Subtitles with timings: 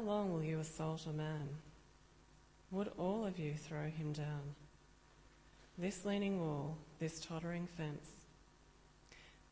[0.00, 1.46] How long will you assault a man?
[2.70, 4.54] Would all of you throw him down?
[5.76, 8.08] This leaning wall, this tottering fence,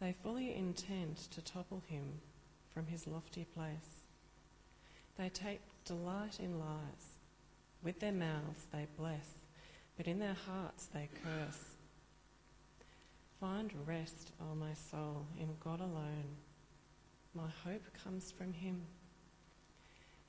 [0.00, 2.04] they fully intend to topple him
[2.72, 4.04] from his lofty place.
[5.18, 7.18] They take delight in lies.
[7.82, 9.34] With their mouths they bless,
[9.98, 11.76] but in their hearts they curse.
[13.38, 16.36] Find rest, O my soul, in God alone.
[17.34, 18.86] My hope comes from Him.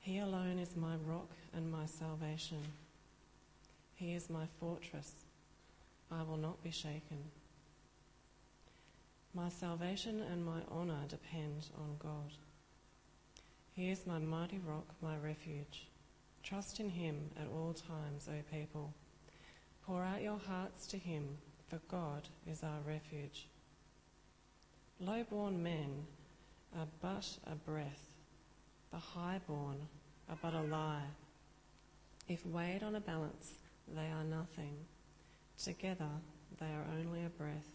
[0.00, 2.62] He alone is my rock and my salvation.
[3.94, 5.12] He is my fortress.
[6.10, 7.18] I will not be shaken.
[9.34, 12.32] My salvation and my honour depend on God.
[13.74, 15.86] He is my mighty rock, my refuge.
[16.42, 18.92] Trust in him at all times, O people.
[19.86, 21.38] Pour out your hearts to him,
[21.68, 23.46] for God is our refuge.
[24.98, 26.06] Low born men
[26.76, 28.09] are but a breath,
[28.90, 29.76] the high born
[30.28, 31.08] are but a lie.
[32.28, 33.54] If weighed on a balance,
[33.88, 34.76] they are nothing.
[35.62, 36.10] Together,
[36.58, 37.74] they are only a breath.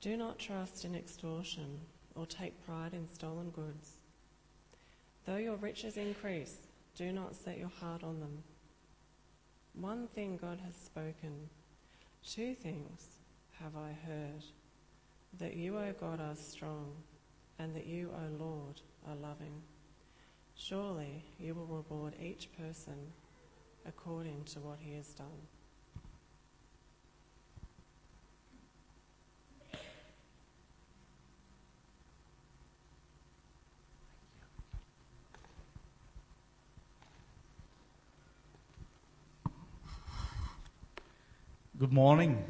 [0.00, 1.80] Do not trust in extortion
[2.14, 3.92] or take pride in stolen goods.
[5.26, 6.56] Though your riches increase,
[6.94, 8.42] do not set your heart on them.
[9.74, 11.48] One thing God has spoken,
[12.26, 13.18] two things
[13.60, 14.44] have I heard
[15.38, 16.92] that you, O God, are strong,
[17.60, 19.60] and that you, O Lord, are loving.
[20.56, 23.12] Surely you will reward each person
[23.86, 25.26] according to what he has done.
[41.78, 42.44] Good morning.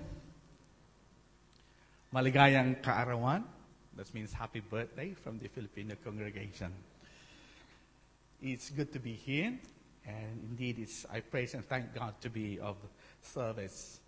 [2.14, 3.59] Maligayang kaarawan.
[4.00, 6.72] That means happy birthday from the Filipino congregation.
[8.40, 9.52] It's good to be here,
[10.06, 12.76] and indeed, it's, I praise and thank God to be of
[13.20, 14.00] service.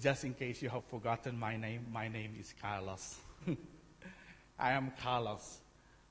[0.00, 3.20] Just in case you have forgotten my name, my name is Carlos.
[4.58, 5.58] I am Carlos.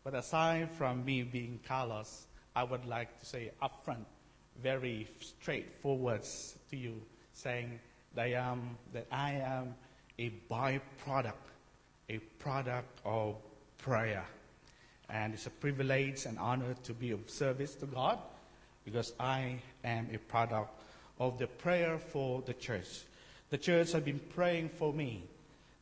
[0.06, 4.06] But aside from me being Carlos, I would like to say upfront,
[4.64, 6.24] very straightforward
[6.70, 7.02] to you,
[7.34, 7.78] saying,
[8.16, 9.76] that I am, that I am
[10.18, 11.51] a byproduct,
[12.12, 13.36] a product of
[13.78, 14.26] prayer.
[15.10, 18.20] And it's a privilege and honor to be of service to God
[18.84, 20.72] because I am a product
[21.20, 23.04] of the prayer for the church.
[23.50, 25.24] The church has been praying for me.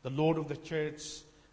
[0.04, 1.02] The Lord of the church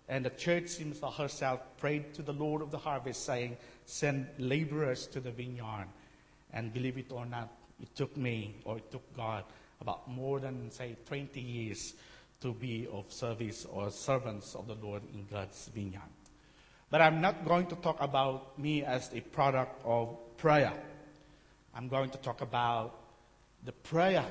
[0.09, 0.77] and the church
[1.17, 3.57] herself prayed to the Lord of the harvest, saying,
[3.87, 5.89] Send laborers to the vineyard.
[6.53, 7.51] And believe it or not,
[7.81, 9.45] it took me, or it took God,
[9.81, 11.95] about more than, say, 20 years
[12.41, 16.03] to be of service or servants of the Lord in God's vineyard.
[16.91, 20.73] But I'm not going to talk about me as a product of prayer.
[21.75, 22.99] I'm going to talk about
[23.65, 24.25] the prayer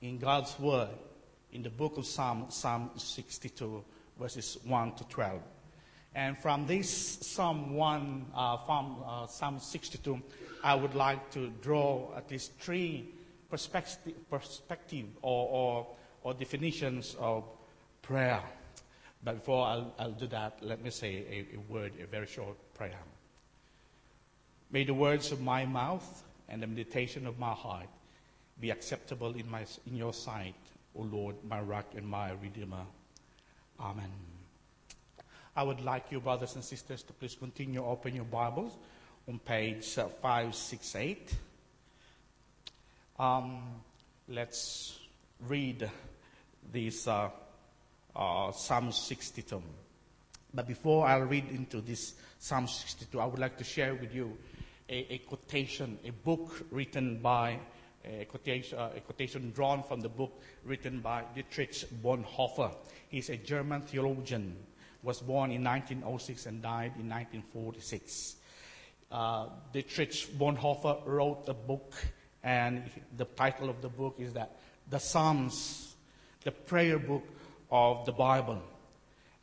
[0.00, 0.90] in God's Word
[1.52, 3.82] in the book of Psalm, Psalm 62,
[4.18, 5.40] verses 1 to 12.
[6.14, 10.20] And from this Psalm 1, uh, from uh, Psalm 62,
[10.62, 13.14] I would like to draw at least three
[13.50, 15.86] perspective, perspective or, or,
[16.26, 17.44] or definitions of
[18.02, 18.42] prayer.
[19.22, 22.56] But before I'll, I'll do that, let me say a, a word, a very short
[22.74, 22.98] prayer.
[24.72, 27.86] May the words of my mouth and the meditation of my heart
[28.60, 30.56] be acceptable in, my, in your sight,
[30.96, 32.86] O Lord, my rock and my redeemer.
[33.78, 34.10] Amen.
[35.54, 38.72] I would like you, brothers and sisters, to please continue open your Bibles
[39.28, 41.36] on page uh, 568.
[43.16, 43.60] Um,
[44.28, 44.98] let's
[45.46, 45.88] read
[46.72, 47.30] this uh,
[48.14, 49.62] uh, Psalm 62.
[50.54, 54.36] But before I read into this Psalm 62, I would like to share with you
[54.88, 57.58] a, a quotation, a book written by,
[58.04, 62.74] a quotation, a quotation drawn from the book written by Dietrich Bonhoeffer.
[63.08, 64.56] He's a German theologian,
[65.02, 68.36] was born in 1906 and died in 1946.
[69.10, 71.94] Uh, Dietrich Bonhoeffer wrote a book
[72.42, 74.56] and the title of the book is that
[74.88, 75.85] The Psalms,
[76.46, 77.24] the prayer book
[77.72, 78.62] of the Bible.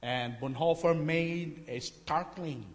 [0.01, 2.65] And Bonhoeffer made a startling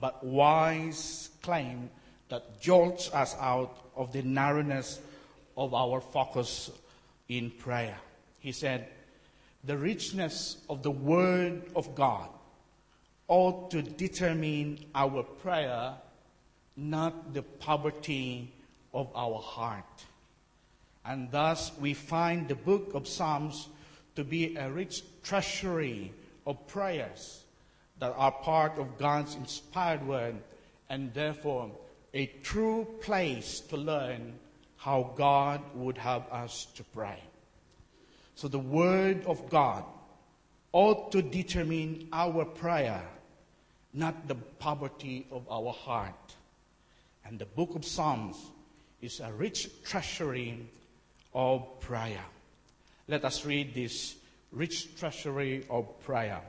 [0.00, 1.88] but wise claim
[2.28, 4.98] that jolts us out of the narrowness
[5.56, 6.72] of our focus
[7.28, 7.96] in prayer.
[8.40, 8.88] He said,
[9.62, 12.30] The richness of the Word of God
[13.28, 15.94] ought to determine our prayer,
[16.76, 18.52] not the poverty
[18.92, 20.04] of our heart.
[21.08, 23.68] And thus we find the book of Psalms
[24.14, 26.12] to be a rich treasury
[26.46, 27.44] of prayers
[27.98, 30.36] that are part of God's inspired word
[30.90, 31.70] and therefore
[32.12, 34.34] a true place to learn
[34.76, 37.18] how God would have us to pray.
[38.34, 39.84] So the Word of God
[40.72, 43.02] ought to determine our prayer,
[43.94, 46.34] not the poverty of our heart.
[47.24, 48.36] And the book of Psalms
[49.00, 50.68] is a rich treasury
[51.38, 52.24] of prayer.
[53.06, 54.16] Let us read this
[54.50, 56.40] rich treasury of prayer.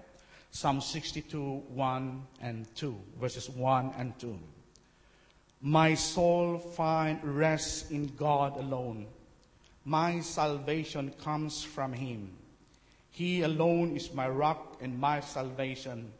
[0.49, 4.39] Psalm 62, 1 and 2, verses 1 and 2.
[5.61, 9.05] My soul find rest in God alone.
[9.85, 12.31] My salvation comes from Him.
[13.11, 16.11] He alone is my rock and my salvation.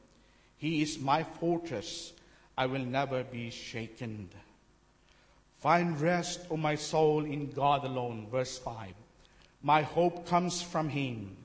[0.57, 2.13] He is my fortress.
[2.56, 4.30] I will never be shaken.
[5.59, 8.27] Find rest, O my soul, in God alone.
[8.31, 8.94] Verse 5.
[9.61, 11.35] My hope comes from Him.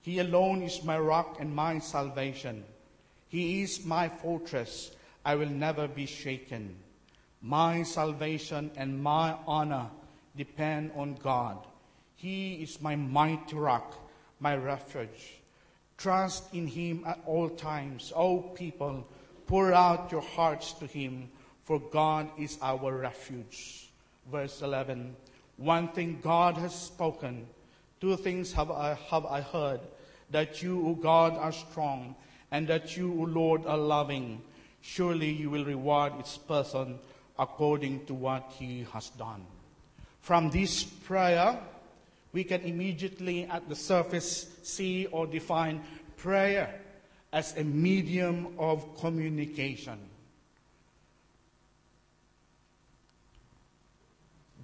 [0.00, 2.64] He alone is my rock and my salvation.
[3.28, 4.90] He is my fortress.
[5.24, 6.74] I will never be shaken.
[7.42, 9.88] My salvation and my honor
[10.36, 11.58] depend on God.
[12.16, 13.94] He is my mighty rock,
[14.40, 15.40] my refuge.
[15.98, 18.10] Trust in Him at all times.
[18.16, 19.06] O people,
[19.46, 21.28] pour out your hearts to Him,
[21.70, 23.90] for God is our refuge.
[24.28, 25.14] Verse 11
[25.56, 27.46] One thing God has spoken
[28.00, 29.78] Two things have I, have I heard
[30.32, 32.16] that you, O God, are strong,
[32.50, 34.42] and that you, O Lord, are loving.
[34.80, 36.98] Surely you will reward its person
[37.38, 39.46] according to what he has done.
[40.22, 41.56] From this prayer,
[42.32, 45.82] we can immediately at the surface see or define
[46.16, 46.80] prayer
[47.32, 50.09] as a medium of communication.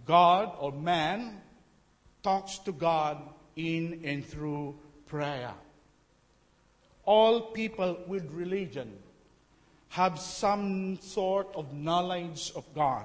[0.06, 1.41] God or man
[2.23, 3.19] talks to God
[3.56, 4.76] in and through
[5.06, 5.53] prayer.
[7.05, 8.93] All people with religion
[9.88, 13.05] have some sort of knowledge of God.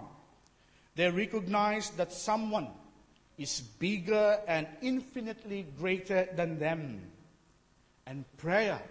[0.95, 2.67] They recognize that someone
[3.37, 7.01] is bigger and infinitely greater than them.
[8.05, 8.81] And prayer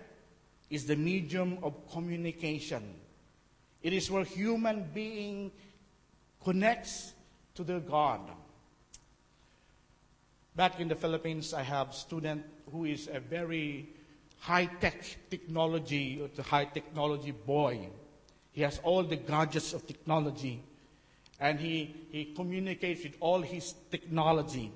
[0.71, 2.95] is the medium of communication.
[3.83, 5.53] It is where human being
[6.43, 7.13] connects
[7.61, 8.21] to their God.
[10.57, 12.43] Back in the Philippines, I have a student
[12.73, 13.89] who is a very
[14.39, 17.89] high-tech technology, the high technology boy.
[18.53, 20.62] He has all the gadgets of technology,
[21.39, 24.73] and he, he communicates with all his technology.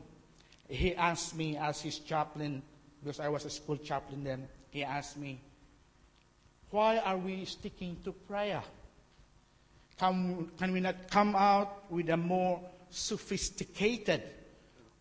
[0.69, 2.63] He asked me as his chaplain,
[3.03, 5.41] because I was a school chaplain then, he asked me,
[6.71, 8.63] why are we sticking to prayer?
[9.99, 12.61] Can, can we not come out with a more
[12.95, 14.23] sophisticated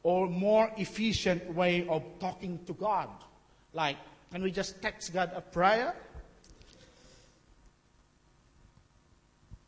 [0.04, 3.10] or more efficient way of talking to God.
[3.74, 3.98] Like,
[4.32, 5.96] can we just text God a prayer?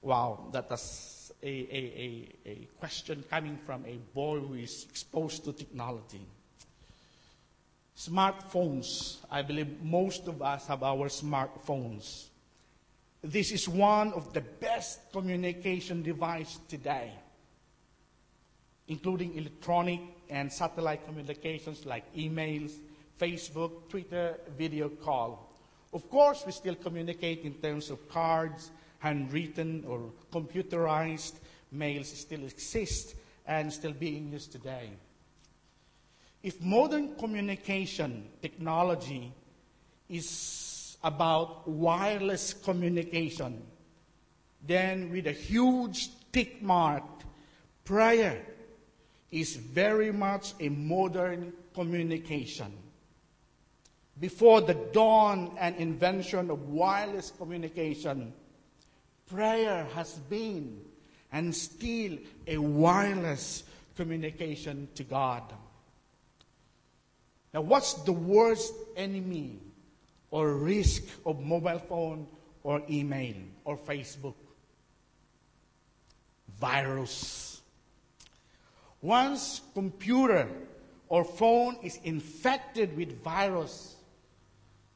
[0.02, 5.46] Wow, that is a, a, a, a question coming from a boy who is exposed
[5.46, 6.22] to technology.
[7.98, 12.26] Smartphones, I believe most of us have our smartphones.
[13.24, 17.12] This is one of the best communication device today,
[18.88, 20.00] including electronic
[20.30, 22.74] and satellite communications like emails,
[23.20, 25.52] Facebook, Twitter, video call.
[25.94, 31.36] Of course, we still communicate in terms of cards, handwritten or computerized
[31.72, 33.16] mails still exist
[33.48, 34.90] and still being used today.
[36.44, 39.32] If modern communication technology
[40.10, 43.62] is about wireless communication,
[44.66, 47.04] then with a huge tick mark
[47.84, 48.42] prior
[49.36, 52.72] is very much a modern communication.
[54.18, 58.32] Before the dawn and invention of wireless communication,
[59.30, 60.80] prayer has been
[61.34, 63.64] and still a wireless
[63.98, 65.44] communication to God.
[67.54, 69.60] Now, what's the worst enemy
[70.32, 72.28] or risk of mobile phone
[72.64, 74.36] or email or Facebook?
[76.58, 77.55] Virus.
[79.06, 80.50] Once computer
[81.10, 83.98] or phone is infected with virus,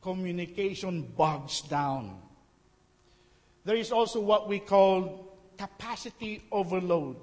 [0.02, 2.20] communication bogs down.
[3.66, 7.18] There is also what we call capacity overload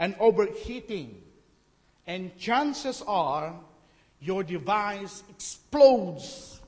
[0.00, 1.22] and overheating.
[2.08, 3.54] And chances are
[4.20, 6.60] your device explodes,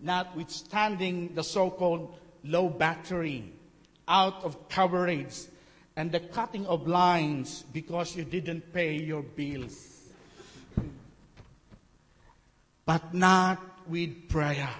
[0.00, 3.52] notwithstanding the so called low battery,
[4.08, 5.34] out of coverage,
[5.98, 10.06] and the cutting of lines because you didn't pay your bills.
[12.86, 14.70] But not with prayer.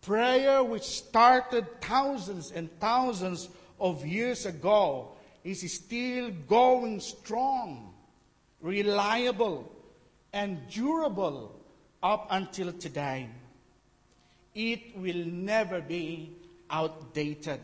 [0.00, 5.12] Prayer, which started thousands and thousands of years ago,
[5.44, 7.92] is still going strong,
[8.62, 9.70] reliable,
[10.32, 11.60] and durable
[12.02, 13.28] up until today.
[14.54, 16.38] It will never be
[16.70, 17.60] outdated.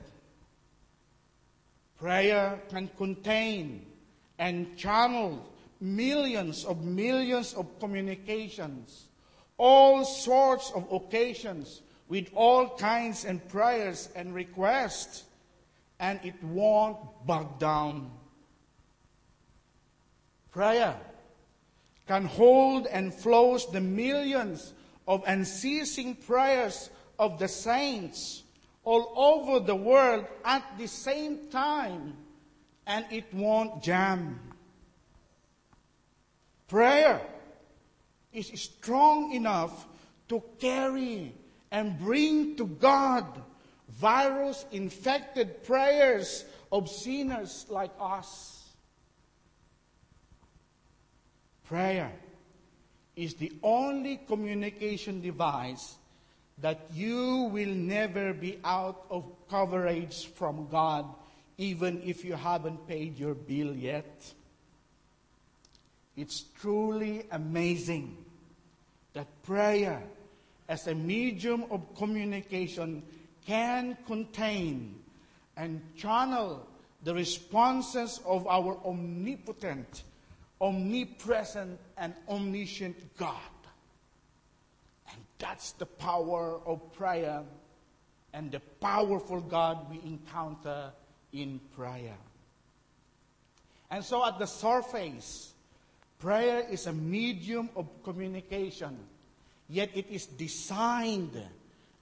[1.99, 3.85] Prayer can contain
[4.39, 5.45] and channel
[5.81, 9.09] millions of millions of communications,
[9.57, 15.25] all sorts of occasions with all kinds and prayers and requests,
[15.99, 18.11] and it won't bug down.
[20.53, 20.97] Prayer
[22.07, 24.73] can hold and flows the millions
[25.07, 28.45] of unceasing prayers of the saints
[28.89, 32.17] all over the world at the same time,
[32.87, 34.41] and it won't jam.
[36.69, 37.21] Prayer
[38.33, 39.87] is strong enough
[40.31, 41.35] to carry
[41.71, 43.27] and bring to God
[43.91, 48.71] virus infected prayers of sinners like us.
[51.65, 52.11] Prayer
[53.17, 55.97] is the only communication device
[56.61, 61.07] that you will never be out of coverage from God,
[61.57, 64.33] even if you haven't paid your bill yet.
[66.17, 68.17] It's truly amazing
[69.13, 70.03] that prayer
[70.69, 73.03] as a medium of communication
[73.47, 74.97] can contain
[75.57, 76.67] and channel
[77.05, 80.03] the responses of our omnipotent,
[80.61, 83.58] omnipresent, and omniscient God.
[85.39, 87.43] That's the power of prayer
[88.33, 90.91] and the powerful God we encounter
[91.33, 92.17] in prayer.
[93.91, 95.53] And so, at the surface,
[96.19, 98.99] prayer is a medium of communication
[99.69, 101.41] yet it is designed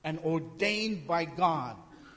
[0.05, 1.77] and ordained by God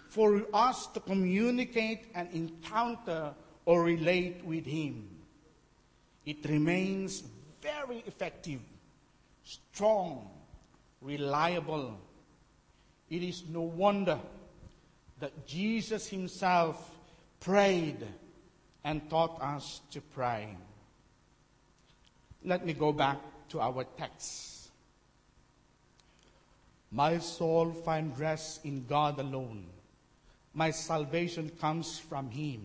[0.10, 3.34] for us to communicate and encounter
[3.66, 5.08] or relate with Him.
[6.26, 7.24] It remains
[7.62, 8.62] very effective,
[9.44, 10.30] strong,
[11.01, 11.98] reliable.
[13.10, 14.20] It is no wonder
[15.20, 16.96] that Jesus Himself
[17.39, 18.06] prayed
[18.84, 20.56] and taught us to pray.
[22.44, 23.18] Let me go back
[23.50, 24.70] to our text.
[26.91, 29.65] My soul find rest in God alone.
[30.53, 32.62] My salvation comes from Him.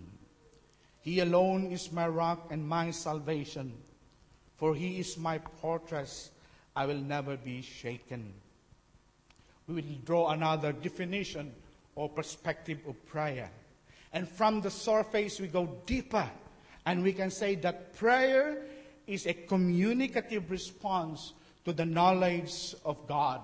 [1.03, 3.75] He alone is my rock and my salvation,
[4.57, 6.31] for He is my fortress.
[6.77, 8.33] I will never be shaken.
[9.67, 11.53] We will draw another definition
[11.95, 13.51] or perspective of prayer.
[14.13, 16.29] And from the surface, we go deeper,
[16.87, 18.67] and we can say that prayer
[19.07, 21.33] is a communicative response
[21.65, 23.41] to the knowledge of God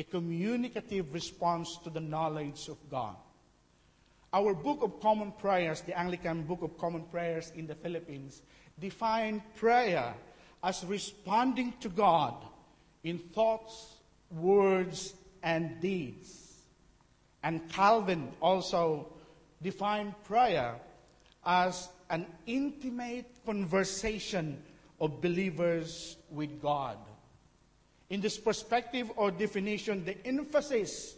[0.00, 3.16] a communicative response to the knowledge of God.
[4.32, 8.40] Our Book of Common Prayers, the Anglican Book of Common Prayers in the Philippines,
[8.78, 10.14] define prayer
[10.62, 12.34] as responding to God
[13.02, 13.94] in thoughts,
[14.30, 16.62] words, and deeds.
[17.42, 19.06] And Calvin also
[19.62, 20.74] defined prayer
[21.44, 24.62] as an intimate conversation
[25.00, 26.98] of believers with God.
[28.10, 31.14] In this perspective or definition, the emphasis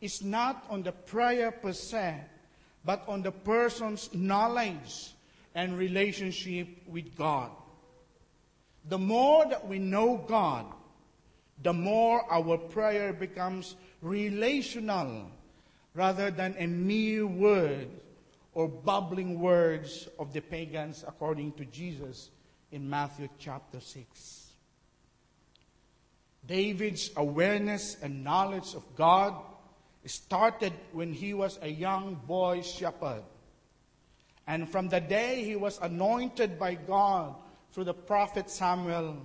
[0.00, 2.20] is not on the prayer per se,
[2.84, 5.12] but on the person's knowledge
[5.54, 7.50] and relationship with God.
[8.88, 10.66] The more that we know God,
[11.62, 15.30] the more our prayer becomes relational
[15.94, 17.88] rather than a mere word
[18.54, 22.30] or bubbling words of the pagans according to Jesus
[22.72, 24.46] in Matthew chapter 6.
[26.46, 29.34] David's awareness and knowledge of God
[30.06, 33.22] started when he was a young boy shepherd.
[34.46, 37.34] And from the day he was anointed by God
[37.78, 39.24] through the prophet Samuel,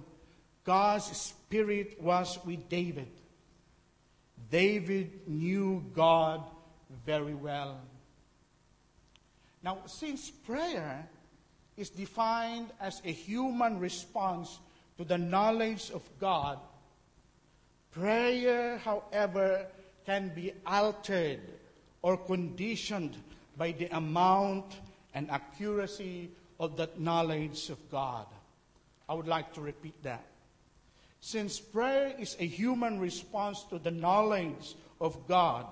[0.64, 3.08] God's Spirit was with David.
[4.52, 6.44] David knew God
[7.04, 7.82] very well.
[9.64, 11.10] Now, since prayer
[11.76, 14.60] is defined as a human response
[15.00, 16.60] to the knowledge of God,
[17.90, 19.66] Prayer, however,
[20.06, 21.42] can be altered
[22.04, 23.18] or conditioned
[23.58, 24.78] by the amount
[25.16, 26.30] and accuracy
[26.60, 28.28] of that knowledge of God.
[29.14, 30.26] I would like to repeat that.
[31.20, 35.68] Since prayer is a human response to the knowledge of God,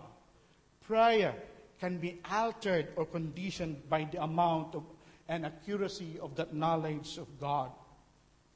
[0.86, 1.34] prayer
[1.80, 4.84] can be altered or conditioned by the amount of,
[5.28, 7.72] and accuracy of that knowledge of God.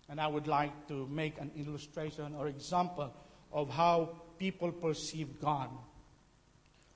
[0.07, 3.11] And I would like to make an illustration or example
[3.51, 5.71] of how people perceive God.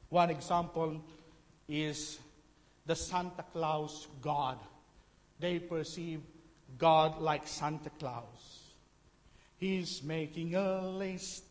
[0.10, 1.02] One example
[1.68, 2.20] is
[2.86, 4.60] the Santa Claus God.
[5.40, 6.22] They perceive
[6.78, 8.74] God like Santa Claus.
[9.58, 11.44] He's making a list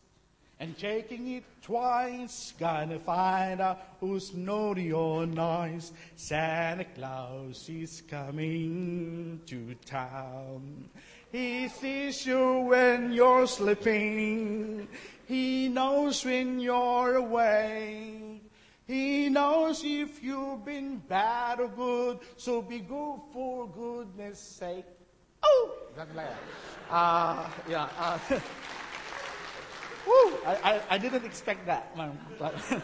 [0.59, 5.93] and checking it twice, gonna find out who's naughty or nice.
[6.15, 10.89] Santa Claus is coming to town.
[11.31, 14.87] He sees you when you're sleeping.
[15.27, 18.43] He knows when you're awake.
[18.87, 24.98] He knows if you've been bad or good, so be good for goodness sake.
[25.43, 26.35] Oh, that's bad.
[26.89, 27.89] Uh, yeah.
[27.97, 28.19] Uh,
[30.07, 30.37] Woo!
[30.45, 31.95] I, I, I didn't expect that.
[32.39, 32.55] But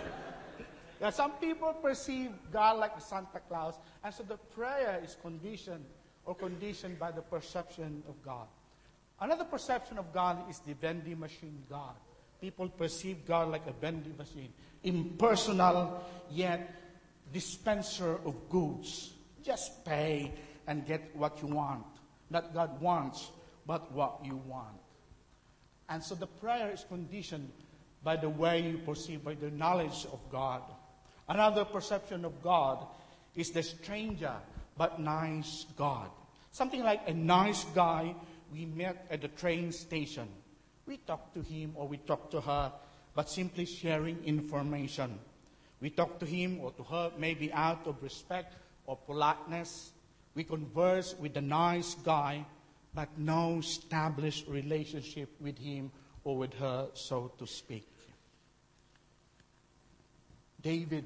[1.02, 5.86] yeah, some people perceive God like Santa Claus, and so the prayer is conditioned
[6.26, 8.48] or conditioned by the perception of God.
[9.20, 11.96] Another perception of God is the vending machine God.
[12.42, 14.52] People perceive God like a vending machine,
[14.84, 16.76] impersonal yet
[17.32, 19.14] dispenser of goods.
[19.42, 20.34] Just pay
[20.68, 21.86] and get what you want.
[22.36, 23.32] Not God wants,
[23.66, 24.76] but what you want.
[25.88, 27.50] And so the prayer is conditioned
[28.04, 30.62] by the way you perceive, by the knowledge of God.
[31.30, 32.88] Another perception of God
[33.36, 34.34] is the stranger
[34.76, 36.10] but nice God.
[36.52, 38.14] Something like a nice guy
[38.52, 40.28] we met at the train station.
[40.86, 42.74] We talk to him or we talk to her,
[43.16, 45.20] but simply sharing information.
[45.80, 49.92] We talk to him or to her maybe out of respect or politeness.
[50.36, 52.46] We converse with the nice guy,
[52.94, 55.92] but no established relationship with him
[56.24, 57.88] or with her, so to speak.
[60.62, 61.06] David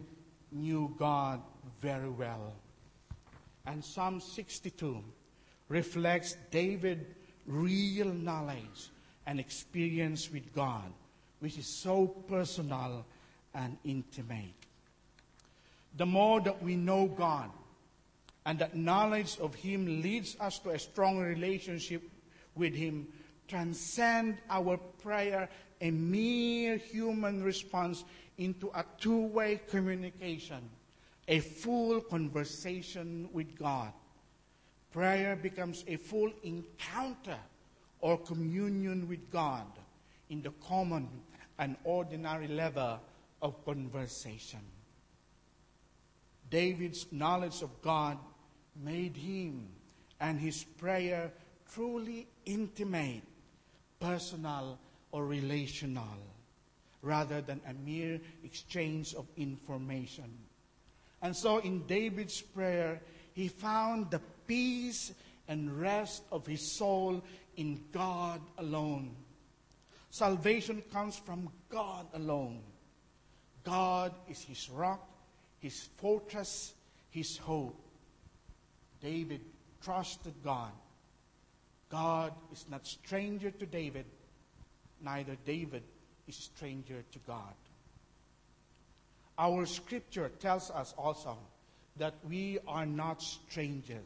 [0.51, 1.41] knew God
[1.81, 2.53] very well.
[3.65, 5.03] And Psalm 62
[5.67, 7.05] reflects David's
[7.45, 8.89] real knowledge
[9.27, 10.91] and experience with God,
[11.39, 13.05] which is so personal
[13.53, 14.53] and intimate.
[15.97, 17.51] The more that we know God,
[18.45, 22.03] and that knowledge of Him leads us to a strong relationship
[22.55, 23.07] with Him,
[23.47, 25.49] transcend our prayer,
[25.81, 28.03] a mere human response,
[28.37, 30.69] into a two way communication,
[31.27, 33.91] a full conversation with God.
[34.91, 37.37] Prayer becomes a full encounter
[37.99, 39.67] or communion with God
[40.29, 41.07] in the common
[41.59, 42.99] and ordinary level
[43.41, 44.59] of conversation.
[46.49, 48.17] David's knowledge of God
[48.75, 49.67] made him
[50.19, 51.31] and his prayer
[51.73, 53.23] truly intimate,
[53.99, 54.79] personal,
[55.11, 56.17] or relational,
[57.01, 60.29] rather than a mere exchange of information.
[61.21, 63.01] And so in David's prayer,
[63.33, 65.11] he found the peace
[65.47, 67.21] and rest of his soul
[67.57, 69.15] in God alone.
[70.11, 72.61] Salvation comes from God alone.
[73.63, 75.08] God is his rock,
[75.59, 76.73] his fortress,
[77.09, 77.79] his hope.
[79.01, 79.41] David
[79.83, 80.71] trusted God.
[81.89, 84.05] God is not stranger to David,
[85.01, 85.83] neither David
[86.27, 87.53] is stranger to God.
[89.37, 91.37] Our scripture tells us also
[91.97, 94.05] that we are not strangers.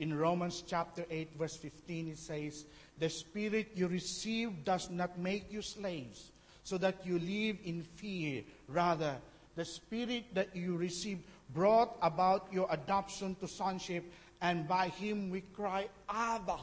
[0.00, 2.64] In Romans chapter 8, verse 15, it says,
[2.98, 6.30] The spirit you receive does not make you slaves,
[6.62, 8.42] so that you live in fear.
[8.68, 9.16] Rather,
[9.58, 14.04] the spirit that you received brought about your adoption to sonship,
[14.40, 16.58] and by him we cry, Abba,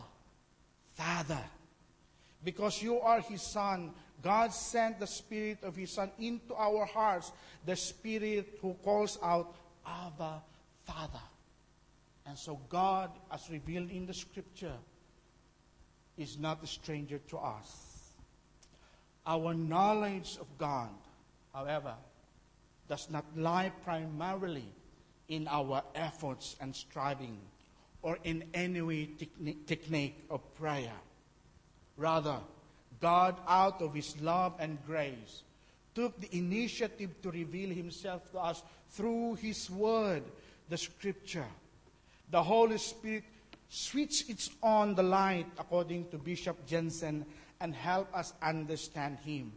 [0.93, 1.43] Father.
[2.41, 7.33] Because you are his son, God sent the spirit of his son into our hearts,
[7.65, 9.53] the spirit who calls out,
[9.85, 10.41] Abba,
[10.85, 11.25] Father.
[12.25, 14.77] And so God, as revealed in the scripture,
[16.17, 18.13] is not a stranger to us.
[19.27, 20.95] Our knowledge of God,
[21.53, 21.95] however,
[22.87, 24.65] does not lie primarily
[25.27, 27.37] in our efforts and striving
[28.01, 29.09] or in any way
[29.65, 30.93] technique of prayer.
[31.97, 32.37] Rather,
[33.01, 35.41] God, out of His love and grace,
[35.95, 40.23] took the initiative to reveal Himself to us through His Word,
[40.69, 41.47] the Scripture.
[42.29, 43.23] The Holy Spirit
[43.69, 47.25] switches on the light, according to Bishop Jensen,
[47.59, 49.51] and help us understand Him.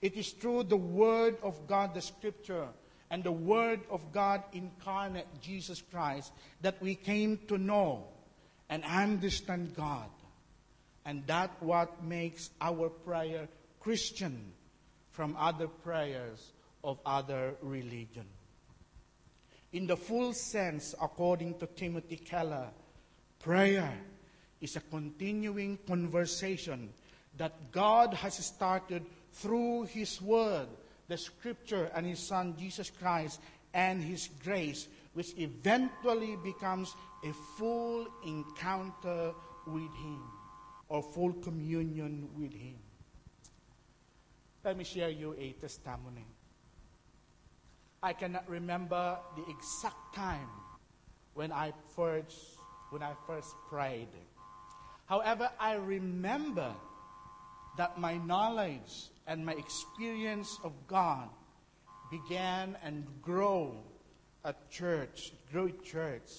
[0.00, 2.68] It is through the Word of God, the Scripture,
[3.10, 8.04] and the Word of God incarnate, Jesus Christ, that we came to know
[8.68, 10.08] and understand God.
[11.04, 13.48] And that what makes our prayer
[13.80, 14.52] Christian
[15.10, 16.52] from other prayers
[16.84, 18.26] of other religion.
[19.72, 22.68] In the full sense, according to Timothy Keller,
[23.40, 23.92] prayer
[24.60, 26.90] is a continuing conversation
[27.36, 30.68] that God has started through His Word,
[31.08, 33.40] the Scripture, and His Son, Jesus Christ,
[33.74, 39.32] and His grace, which eventually becomes a full encounter
[39.66, 40.22] with Him
[40.88, 42.76] or full communion with Him.
[44.64, 46.26] Let me share you a testimony.
[48.02, 50.48] I cannot remember the exact time
[51.34, 52.58] when I first
[52.90, 54.08] when I first prayed.
[55.06, 56.74] However, I remember
[57.76, 61.28] that my knowledge and my experience of God
[62.10, 63.76] began and grow
[64.44, 66.30] at church, grew at church.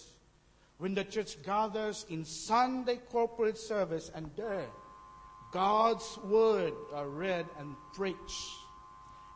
[0.80, 4.66] When the church gathers in Sunday corporate service and there,
[5.52, 8.50] God's word are read and preached.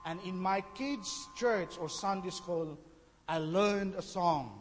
[0.05, 2.79] And in my kids' church or Sunday school,
[3.27, 4.59] I learned a song.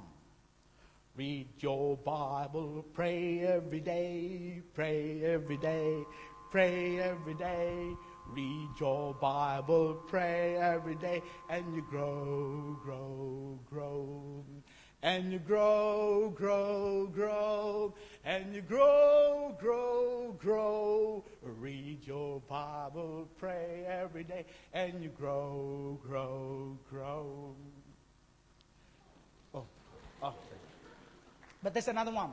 [1.17, 6.05] Read your Bible, pray every day, pray every day,
[6.51, 7.97] pray every day.
[8.29, 14.45] Read your Bible, pray every day, and you grow, grow, grow.
[15.03, 17.93] And you grow, grow, grow,
[18.25, 21.25] and you grow, grow, grow.
[21.43, 27.57] Read your Bible, pray every day, and you grow, grow, grow.
[29.53, 29.67] Oh,
[30.23, 30.61] oh okay.
[31.63, 32.31] But there's another one.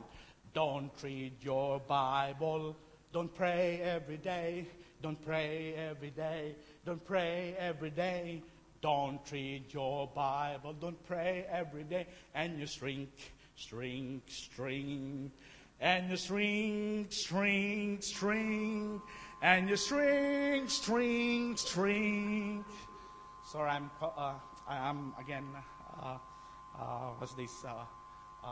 [0.53, 2.77] Don't read your Bible.
[3.11, 4.67] Don't pray every day.
[5.01, 6.55] Don't pray every day.
[6.85, 8.43] Don't pray every day.
[8.81, 10.73] Don't read your Bible.
[10.73, 12.07] Don't pray every day.
[12.35, 13.09] And you shrink,
[13.55, 15.31] shrink, shrink.
[15.79, 19.01] And you shrink, shrink, shrink.
[19.41, 22.65] And you shrink, shrink, shrink.
[23.51, 24.33] Sorry, I'm, uh,
[24.67, 25.45] I am again,
[26.01, 26.17] uh,
[26.77, 27.63] uh, what's this?
[27.65, 27.85] Uh,
[28.43, 28.49] uh,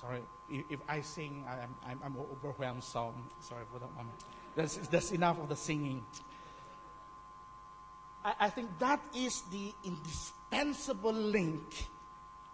[0.00, 4.16] sorry, if, I sing, I'm, I'm, I'm overwhelmed, so sorry for that moment.
[4.54, 6.04] That's, that's enough of the singing.
[8.24, 11.88] I, I think that is the indispensable link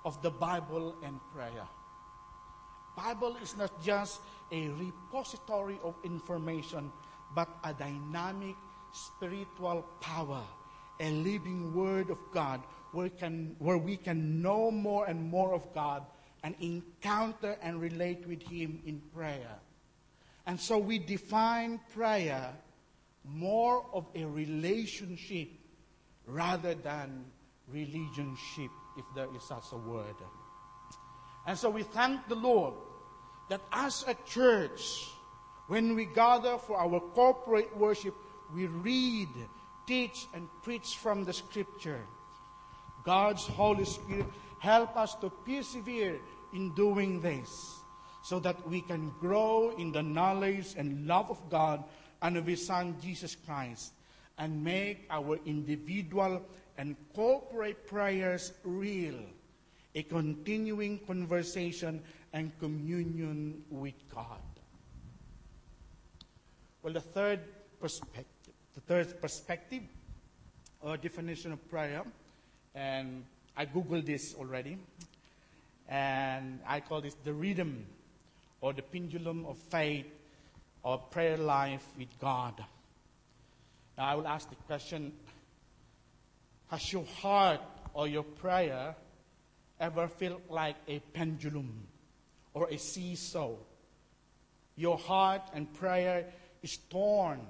[0.04, 1.66] of the Bible and prayer.
[2.96, 6.92] Bible is not just a repository of information,
[7.34, 8.56] but a dynamic
[8.92, 10.42] spiritual power,
[11.00, 12.60] a living word of God
[12.92, 16.04] where, can, where we can know more and more of God
[16.42, 19.58] and encounter and relate with Him in prayer.
[20.46, 22.52] And so we define prayer
[23.24, 25.48] more of a relationship
[26.26, 27.24] rather than
[27.72, 30.16] religionship, if there is such a word.
[31.46, 32.74] And so we thank the Lord
[33.48, 35.08] that as a church,
[35.68, 38.14] when we gather for our corporate worship,
[38.54, 39.28] we read,
[39.86, 42.00] teach, and preach from the scripture.
[43.04, 44.26] God's Holy Spirit
[44.62, 46.20] help us to persevere
[46.54, 47.50] in doing this
[48.22, 51.82] so that we can grow in the knowledge and love of God
[52.22, 53.92] and of His Son, Jesus Christ,
[54.38, 56.40] and make our individual
[56.78, 59.18] and corporate prayers real,
[59.96, 62.00] a continuing conversation
[62.32, 64.46] and communion with God.
[66.84, 67.40] Well, the third
[67.80, 69.82] perspective, the third perspective
[70.80, 72.04] or definition of prayer,
[72.76, 73.24] and
[73.56, 74.78] I googled this already,
[75.88, 77.86] and I call this the rhythm
[78.60, 80.06] or the pendulum of faith
[80.82, 82.64] or prayer life with God.
[83.98, 85.12] Now, I will ask the question
[86.68, 87.60] Has your heart
[87.92, 88.94] or your prayer
[89.78, 91.86] ever felt like a pendulum
[92.54, 93.52] or a seesaw?
[94.76, 96.24] Your heart and prayer
[96.62, 97.40] is torn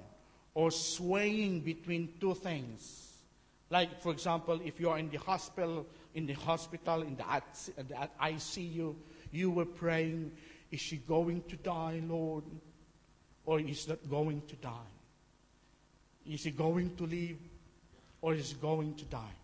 [0.53, 3.12] or swaying between two things.
[3.73, 7.23] Like, for example, if you are in the hospital, in the hospital, in the,
[7.75, 8.93] the ICU,
[9.31, 10.31] you were praying,
[10.69, 12.43] is she going to die, Lord?
[13.47, 14.91] Or is not going to die?
[16.29, 17.37] Is he going to live?
[18.21, 19.35] Or is he going to die?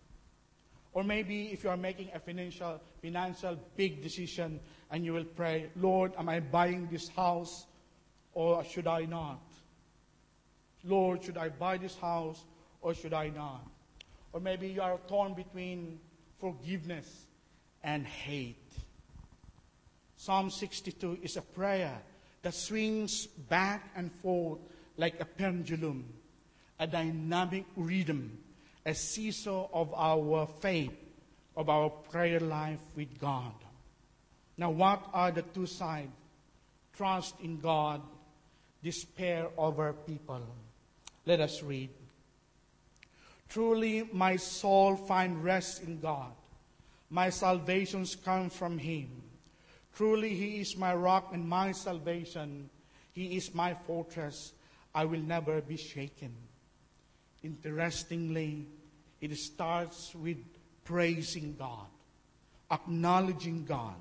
[0.92, 4.60] Or maybe if you are making a financial, financial big decision
[4.92, 7.66] and you will pray, Lord, am I buying this house
[8.32, 9.42] or should I not?
[10.84, 12.44] Lord, should I buy this house
[12.80, 13.69] or should I not?
[14.32, 15.98] Or maybe you are torn between
[16.38, 17.26] forgiveness
[17.82, 18.56] and hate.
[20.16, 21.98] Psalm 62 is a prayer
[22.42, 24.60] that swings back and forth
[24.96, 26.04] like a pendulum,
[26.78, 28.38] a dynamic rhythm,
[28.84, 30.92] a seesaw of our faith,
[31.56, 33.52] of our prayer life with God.
[34.56, 36.12] Now, what are the two sides?
[36.94, 38.02] Trust in God,
[38.82, 40.42] despair over people.
[41.24, 41.88] Let us read.
[43.50, 46.32] Truly, my soul find rest in God.
[47.10, 49.10] My salvations come from Him.
[49.92, 52.70] Truly, He is my rock and my salvation.
[53.12, 54.52] He is my fortress.
[54.94, 56.32] I will never be shaken.
[57.42, 58.68] Interestingly,
[59.20, 60.38] it starts with
[60.84, 61.88] praising God,
[62.70, 63.96] acknowledging God.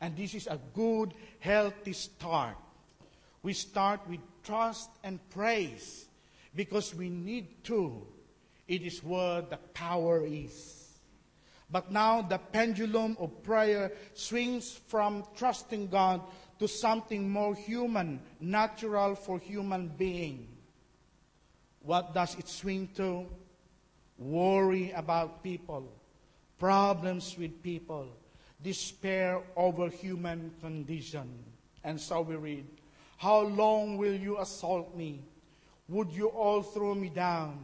[0.00, 2.56] And this is a good, healthy start.
[3.42, 6.06] We start with trust and praise
[6.54, 8.06] because we need to.
[8.70, 10.86] It is where the power is.
[11.68, 16.22] But now the pendulum of prayer swings from trusting God
[16.60, 20.46] to something more human, natural for human being.
[21.82, 23.26] What does it swing to?
[24.18, 25.90] Worry about people,
[26.56, 28.06] problems with people,
[28.62, 31.28] despair over human condition.
[31.82, 32.66] And so we read,
[33.16, 35.24] How long will you assault me?
[35.88, 37.58] Would you all throw me down?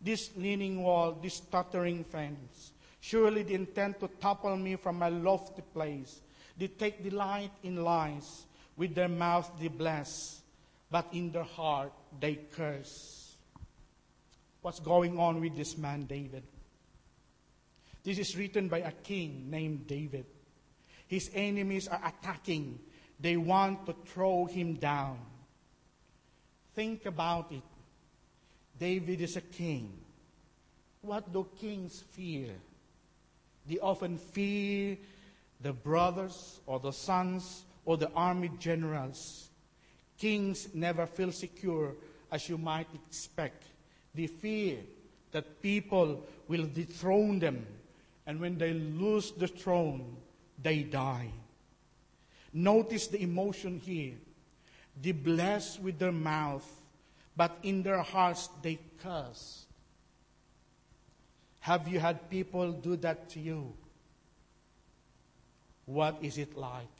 [0.00, 2.72] This leaning wall, this tottering fence.
[3.00, 6.20] Surely they intend to topple me from my lofty place.
[6.56, 8.44] They take delight in lies.
[8.76, 10.40] With their mouth they bless,
[10.88, 13.34] but in their heart they curse.
[14.62, 16.44] What's going on with this man, David?
[18.04, 20.26] This is written by a king named David.
[21.08, 22.78] His enemies are attacking.
[23.18, 25.18] They want to throw him down.
[26.74, 27.62] Think about it.
[28.78, 29.92] David is a king.
[31.02, 32.50] What do kings fear?
[33.66, 34.96] They often fear
[35.60, 39.50] the brothers or the sons or the army generals.
[40.18, 41.94] Kings never feel secure
[42.30, 43.64] as you might expect.
[44.14, 44.78] They fear
[45.32, 47.66] that people will dethrone them,
[48.26, 50.16] and when they lose the throne,
[50.62, 51.30] they die.
[52.52, 54.14] Notice the emotion here.
[55.00, 56.77] They bless with their mouth,
[57.38, 59.64] but in their hearts they curse.
[61.60, 63.72] Have you had people do that to you?
[65.86, 66.98] What is it like?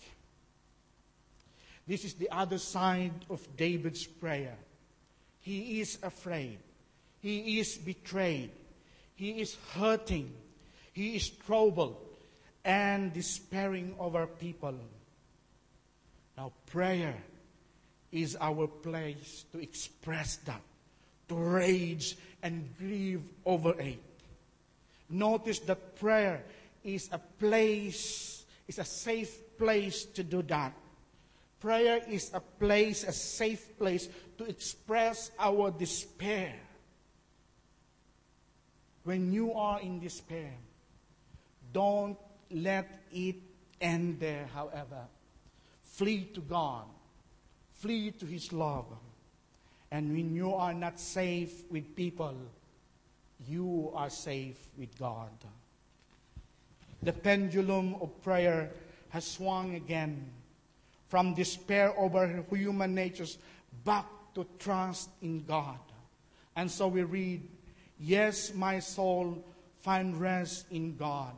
[1.89, 4.55] This is the other side of David's prayer.
[5.41, 6.59] He is afraid.
[7.21, 8.53] He is betrayed.
[9.17, 10.31] He is hurting.
[10.93, 11.97] He is troubled
[12.65, 14.75] and despairing over people.
[16.37, 17.17] Now, prayer
[18.13, 20.63] is our place to express that,
[21.29, 24.03] to rage and grieve over it.
[25.11, 26.43] Notice that prayer
[26.85, 30.73] is a place, is a safe place to do that.
[31.61, 36.55] Prayer is a place, a safe place to express our despair.
[39.05, 40.53] When you are in despair,
[41.73, 42.17] don't
[42.51, 43.37] let it
[43.81, 45.07] end there, however.
[45.83, 46.85] Flee to God,
[47.79, 48.87] flee to His love.
[49.91, 52.35] And when you are not safe with people,
[53.47, 55.31] you are safe with God.
[57.03, 58.71] The pendulum of prayer
[59.11, 60.31] has swung again
[61.09, 63.39] from despair over human natures
[63.85, 65.79] back to trust in God.
[66.57, 67.49] And so we read,
[68.01, 69.45] Yes, my soul,
[69.81, 71.35] find rest in God.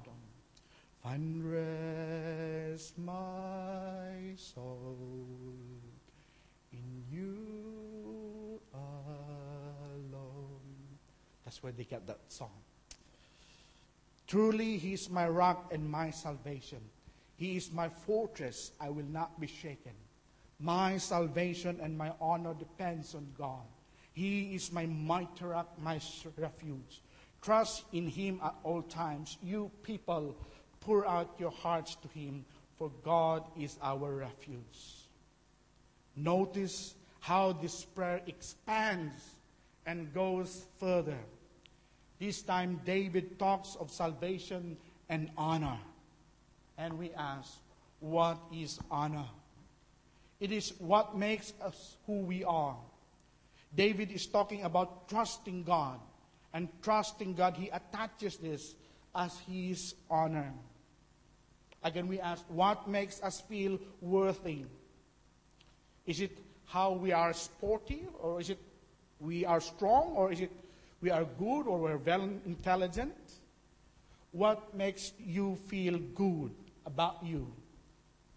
[1.03, 4.97] Find rest, my soul,
[7.13, 10.61] you alone.
[11.45, 12.53] That's where they get that song.
[14.27, 16.81] Truly, He is my rock and my salvation.
[17.37, 18.73] He is my fortress.
[18.81, 19.93] I will not be shaken.
[20.61, 23.65] My salvation and my honor depends on God.
[24.13, 25.99] He is my mighty rock, my
[26.37, 27.03] refuge.
[27.41, 29.39] Trust in Him at all times.
[29.43, 30.37] You people,
[30.81, 32.45] pour out your hearts to Him,
[32.77, 35.09] for God is our refuge.
[36.17, 39.15] Notice how this prayer expands
[39.87, 41.19] and goes further.
[42.19, 44.77] This time, David talks of salvation
[45.09, 45.79] and honor.
[46.77, 47.59] And we ask,
[48.01, 49.27] what is honor?
[50.39, 52.77] It is what makes us who we are.
[53.75, 56.01] David is talking about trusting God.
[56.53, 58.75] And trusting God, he attaches this
[59.15, 60.53] as his honor.
[61.83, 64.65] Again, we ask, what makes us feel worthy?
[66.07, 66.37] Is it
[66.71, 68.59] how we are sporty, or is it
[69.21, 70.51] we are strong, or is it
[71.01, 73.15] we are good, or we're well intelligent?
[74.33, 76.53] What makes you feel good
[76.87, 77.47] about you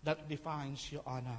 [0.04, 1.38] that defines your honor?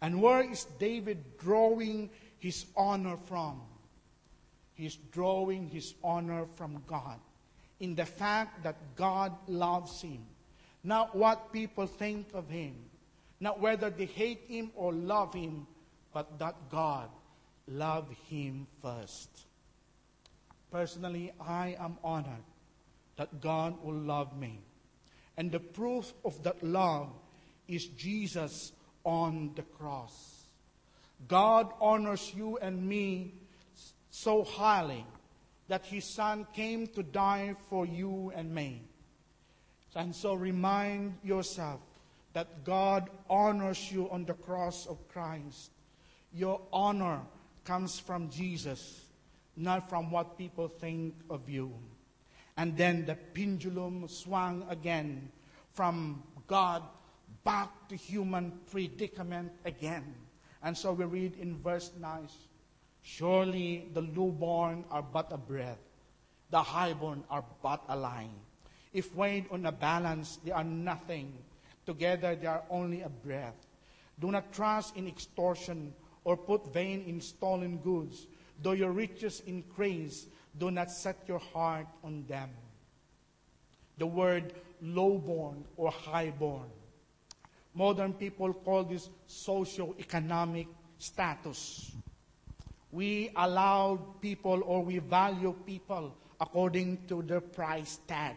[0.00, 3.60] And where is David drawing his honor from?
[4.74, 7.20] He's drawing his honor from God
[7.80, 10.24] in the fact that God loves him
[10.82, 12.74] not what people think of him,
[13.38, 15.66] not whether they hate him or love him,
[16.12, 17.08] but that God
[17.66, 19.28] loved him first.
[20.70, 22.44] Personally, I am honored
[23.16, 24.60] that God will love me.
[25.36, 27.08] And the proof of that love
[27.68, 28.72] is Jesus
[29.04, 30.46] on the cross.
[31.28, 33.34] God honors you and me
[34.10, 35.04] so highly
[35.68, 38.82] that his son came to die for you and me.
[39.94, 41.80] And so remind yourself
[42.32, 45.70] that God honors you on the cross of Christ.
[46.32, 47.20] Your honor
[47.64, 49.02] comes from Jesus,
[49.56, 51.72] not from what people think of you.
[52.56, 55.30] And then the pendulum swung again
[55.72, 56.82] from God
[57.44, 60.14] back to human predicament again.
[60.62, 62.28] And so we read in verse 9
[63.02, 65.78] Surely the lowborn are but a breath,
[66.50, 68.34] the highborn are but a line.
[68.92, 71.32] If weighed on a balance, they are nothing.
[71.86, 73.54] Together, they are only a breath.
[74.18, 78.26] Do not trust in extortion or put vain in stolen goods.
[78.62, 80.26] Though your riches increase,
[80.58, 82.50] do not set your heart on them.
[83.98, 86.68] The word lowborn or highborn.
[87.74, 90.66] Modern people call this socio-economic
[90.98, 91.92] status.
[92.92, 98.36] We allow people or we value people according to their price tag.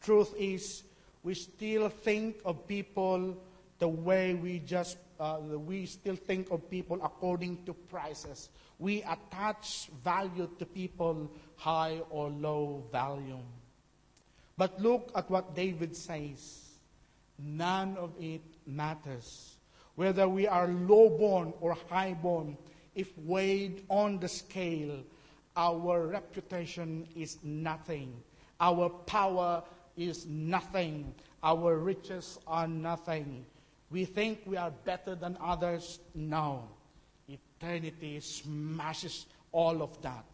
[0.00, 0.82] Truth is,
[1.22, 3.36] we still think of people
[3.78, 8.50] the way we just, uh, we still think of people according to prices.
[8.78, 13.40] We attach value to people, high or low value.
[14.56, 16.64] But look at what David says.
[17.38, 19.56] None of it matters.
[19.94, 22.56] Whether we are low-born or high-born,
[22.94, 25.02] if weighed on the scale,
[25.56, 28.12] our reputation is nothing.
[28.60, 29.62] Our power
[29.96, 31.14] is nothing.
[31.42, 33.44] Our riches are nothing.
[33.90, 35.98] We think we are better than others.
[36.14, 36.68] No.
[37.28, 40.24] Eternity smashes all of that.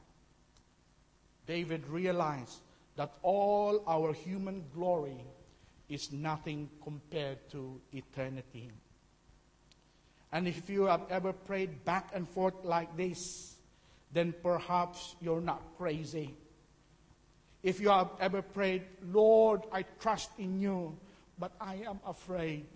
[1.46, 2.58] David realized
[2.96, 5.24] that all our human glory
[5.88, 8.70] is nothing compared to eternity.
[10.32, 13.54] And if you have ever prayed back and forth like this,
[14.12, 16.34] then perhaps you're not crazy.
[17.62, 20.96] If you have ever prayed, Lord, I trust in you,
[21.38, 22.66] but I am afraid.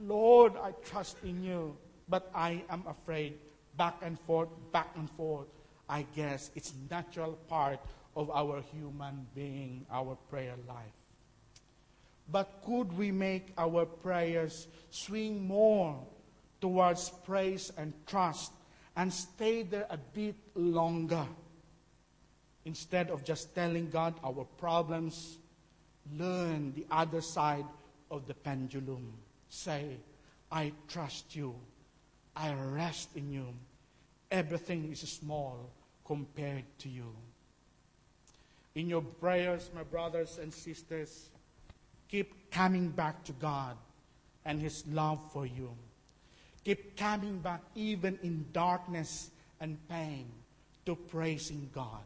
[0.00, 1.76] Lord, I trust in you,
[2.08, 3.38] but I am afraid.
[3.76, 5.46] Back and forth, back and forth.
[5.88, 7.80] I guess it's natural part
[8.16, 10.96] of our human being, our prayer life.
[12.30, 15.98] But could we make our prayers swing more
[16.60, 18.52] towards praise and trust
[18.96, 21.26] and stay there a bit longer?
[22.64, 25.38] Instead of just telling God our problems,
[26.16, 27.64] learn the other side
[28.10, 29.12] of the pendulum.
[29.50, 29.98] Say,
[30.50, 31.54] I trust you.
[32.34, 33.46] I rest in you.
[34.30, 35.70] Everything is small
[36.04, 37.12] compared to you.
[38.74, 41.28] In your prayers, my brothers and sisters,
[42.08, 43.76] keep coming back to God
[44.44, 45.70] and His love for you.
[46.64, 50.26] Keep coming back even in darkness and pain
[50.86, 52.02] to praising God.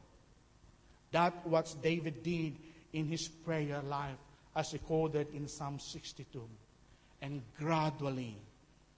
[1.10, 2.56] That's what David did
[2.92, 4.16] in his prayer life
[4.56, 6.42] as recorded in Psalm 62.
[7.24, 8.36] And gradually,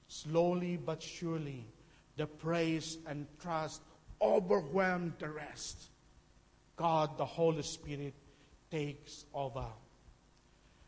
[0.09, 1.65] slowly but surely,
[2.17, 3.83] the praise and trust
[4.21, 5.91] overwhelmed the rest.
[6.75, 8.15] God, the Holy Spirit,
[8.69, 9.67] takes over.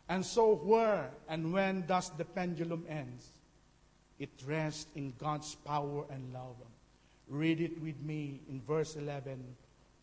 [0.08, 3.22] And so, where and when does the pendulum end?
[4.18, 6.56] It rests in God's power and love.
[7.28, 9.54] Read it with me in verse 11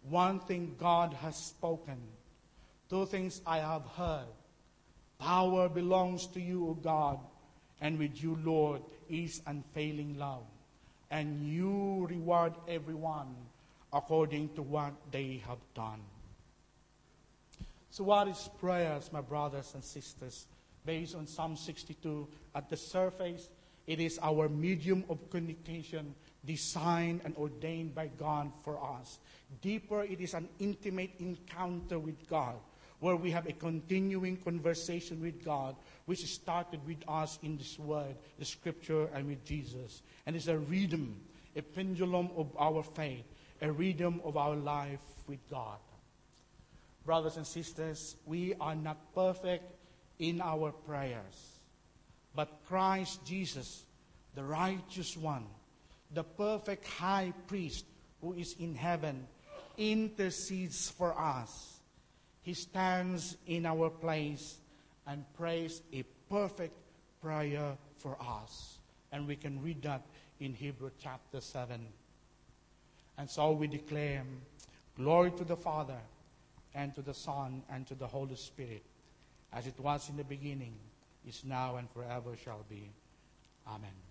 [0.09, 1.97] one thing God has spoken,
[2.89, 4.44] two things I have heard.
[5.19, 7.19] Power belongs to you, O God,
[7.81, 10.43] and with you, Lord, is unfailing love.
[11.11, 13.35] And you reward everyone
[13.93, 16.01] according to what they have done.
[17.89, 20.47] So, what is prayers, my brothers and sisters?
[20.85, 23.49] Based on Psalm 62, at the surface,
[23.87, 26.13] it is our medium of communication
[26.45, 29.19] designed and ordained by God for us.
[29.61, 32.55] Deeper, it is an intimate encounter with God
[32.99, 38.15] where we have a continuing conversation with God, which started with us in this word,
[38.39, 40.01] the scripture, and with Jesus.
[40.25, 41.19] And it's a rhythm,
[41.55, 43.25] a pendulum of our faith,
[43.61, 45.77] a rhythm of our life with God.
[47.05, 49.71] Brothers and sisters, we are not perfect
[50.17, 51.59] in our prayers,
[52.35, 53.83] but Christ Jesus,
[54.33, 55.45] the righteous one,
[56.11, 57.85] the perfect high priest
[58.21, 59.27] who is in heaven,
[59.77, 61.74] intercedes for us.
[62.45, 64.59] He stands in our place
[65.07, 66.75] and prays a perfect
[67.19, 68.77] prayer for us.
[69.11, 70.03] And we can read that
[70.39, 71.81] in Hebrew chapter 7.
[73.17, 74.23] And so we declare
[74.95, 75.97] glory to the Father,
[76.75, 78.83] and to the Son, and to the Holy Spirit,
[79.51, 80.75] as it was in the beginning,
[81.27, 82.91] is now, and forever shall be.
[83.67, 84.04] Amen.